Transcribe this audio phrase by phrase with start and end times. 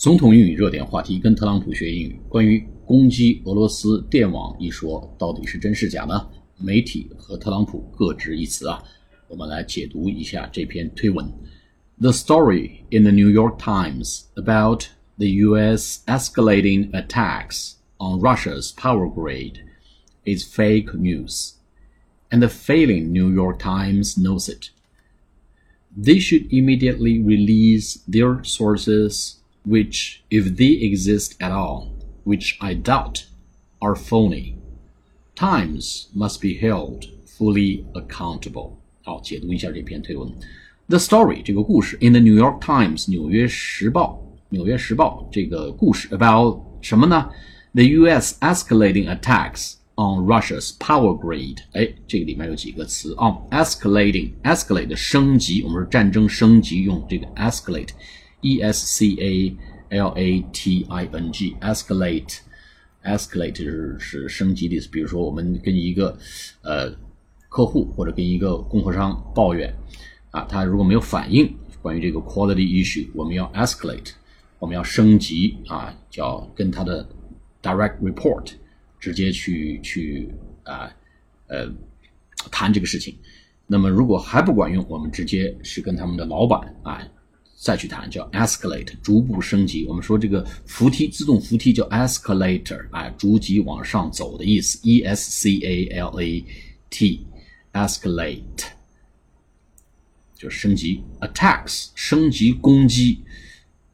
[0.00, 2.20] 总统英语热点话题，跟特朗普学英语。
[2.28, 6.28] 关于攻击俄罗斯电网一说，到底是真是假呢？
[6.58, 8.82] 媒体和特朗普各执一词啊。
[9.26, 11.26] 我们来解读一下这篇推文。
[11.98, 14.84] The story in the New York Times about
[15.16, 16.02] the U.S.
[16.06, 19.60] escalating attacks on Russia's power grid
[20.24, 21.54] is fake news,
[22.30, 24.70] and the failing New York Times knows it.
[25.96, 31.88] They should immediately release their sources which, if they exist at all,
[32.24, 33.26] which I doubt,
[33.80, 34.54] are phony.
[35.34, 38.72] Times must be held fully accountable.
[39.02, 40.32] 好，解读一下这篇推文。
[40.88, 47.28] The story 这个故事，in the New York Times 纽约时报，纽约时报这个故事 about 什么呢？
[47.74, 48.36] The U.S.
[48.40, 51.58] escalating attacks on Russia's power grid。
[51.72, 57.90] 哎，这个里面有几个词啊，escalating，escalate 升级，我们说战争升级用这个 escalate。
[58.41, 59.55] E S C A
[59.89, 62.39] L A T I N G escalate
[63.03, 64.87] escalate 就是是升级的意思。
[64.89, 66.17] 比如说，我们跟一个
[66.61, 66.93] 呃
[67.49, 69.73] 客户或者跟一个供货商抱怨
[70.31, 74.11] 啊，他如果没有反应，关于这个 quality issue，我们要 escalate，
[74.59, 77.07] 我们要升级啊，叫跟他的
[77.61, 78.53] direct report
[78.99, 80.29] 直接去去
[80.63, 80.91] 啊
[81.47, 81.67] 呃
[82.51, 83.15] 谈这个事情。
[83.67, 87.05] 那么如果还不管用，我们直接是跟他们的老板啊。
[87.61, 89.85] 再去谈叫 escalate，逐步升级。
[89.85, 94.79] 我们说这个扶梯，自动扶梯叫 escalator，哎，逐级往上走的意思。
[94.81, 96.43] E S C A L A
[96.89, 98.41] T，escalate
[100.35, 101.03] 就是升级。
[101.19, 103.19] attacks 升级攻击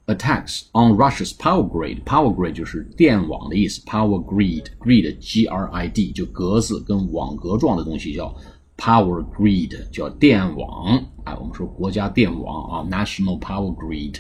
[0.05, 3.81] ，attacks on Russia's power grid，power grid 就是电网的意思。
[3.81, 8.33] power grid，grid G R I D 就格子跟网格状的东西叫。
[8.77, 14.15] Power grid 叫电网啊，我们说国家电网啊，national power grid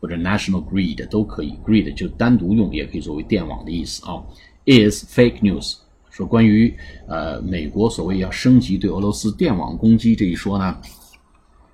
[0.00, 4.22] 或者 national grid 都可以，grid 就单独用也可以作为电网的意思啊。
[4.64, 5.76] Is fake news
[6.10, 6.74] 说关于
[7.06, 10.76] 呃美国所谓要升级对俄罗斯电网攻击这一说呢，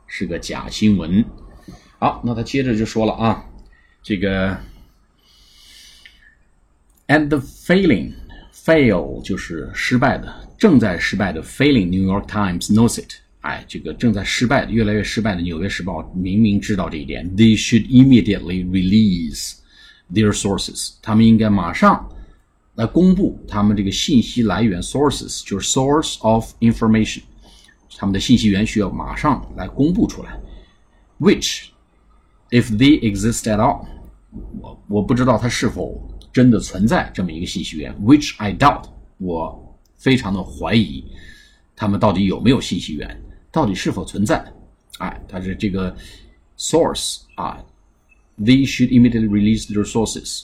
[0.06, 1.24] 是个假新闻。
[1.98, 3.44] 好，那他接着就说了啊，
[4.02, 4.56] 这个
[7.08, 8.12] and the failing
[8.52, 10.46] fail 就是失败的。
[10.58, 13.25] 正在失败的 failing New York Times knows it。
[13.46, 17.24] 哎，这个正在失败的、越来越失败的《纽约时报》明明知道这一点。
[17.36, 19.58] They should immediately release
[20.12, 20.94] their sources。
[21.00, 22.08] 他们应该马上
[22.74, 27.22] 来公布他们这个信息来源 sources，就是 source of information。
[27.96, 30.38] 他们的信息源需要马上来公布出来。
[31.20, 31.68] Which,
[32.50, 33.86] if they exist at all，
[34.60, 37.94] 我我不知道它是否真的存在这么一个信息源。
[38.04, 38.84] Which I doubt，
[39.18, 39.62] 我。
[39.98, 41.02] 非常的怀疑，
[41.74, 43.18] 他们到底有没有信息源，
[43.56, 44.44] 到底是否存在？
[44.98, 45.96] 哎，它是这个
[46.58, 47.58] source 啊
[48.38, 50.42] ，they should immediately release their sources,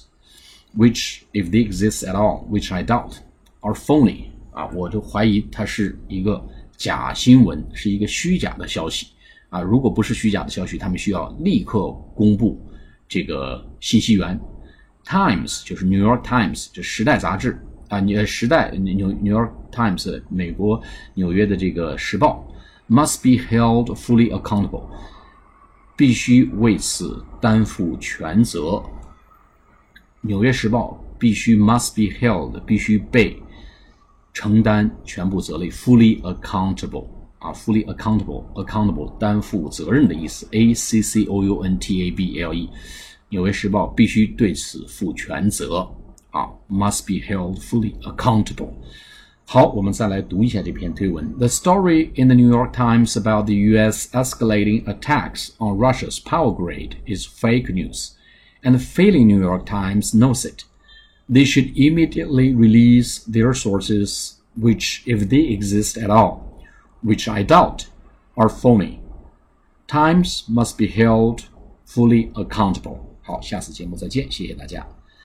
[0.74, 3.16] which if they exist at all, which I doubt,
[3.60, 6.42] are phony 啊，我就怀疑它是一个
[6.78, 9.08] 假新闻，是一个虚假的消息
[9.50, 9.60] 啊。
[9.60, 12.58] 如果不是虚假的消息，他们需要立刻公布
[13.06, 14.40] 这个信息源。
[15.04, 17.60] Times 就是 New York Times，这时代杂志。
[17.88, 22.48] 啊，你《时代》纽《New York Times》美国纽约的这个时报
[22.92, 24.84] ，must be held fully accountable，
[25.97, 28.58] 必须为此担负全责。
[30.20, 33.42] 《纽约时报》必须 must be held，必须被
[34.34, 37.06] 承担全部责任，fully accountable
[37.38, 42.66] 啊，fully accountable，accountable 担负责任的意思，A C C O U N T A B L E，
[43.30, 45.88] 《纽约时报》必须对此负全责。
[46.30, 48.72] 啊，must be held fully accountable。
[49.45, 51.33] 好，我们再来读一下这篇推文。
[51.38, 54.09] The story in the New York Times about the U.S.
[54.11, 58.11] escalating attacks on Russia's power grid is fake news,
[58.61, 60.66] and the failing New York Times knows it.
[61.29, 66.61] They should immediately release their sources, which, if they exist at all,
[67.01, 67.88] which I doubt,
[68.35, 69.00] are phony.
[69.88, 71.45] Times must be held
[71.85, 72.99] fully accountable.
[73.22, 74.85] 好，下次节目再见，谢谢大家。